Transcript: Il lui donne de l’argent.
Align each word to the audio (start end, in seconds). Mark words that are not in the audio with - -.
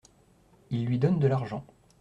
Il 0.71 0.87
lui 0.87 0.97
donne 0.97 1.19
de 1.19 1.27
l’argent. 1.27 1.63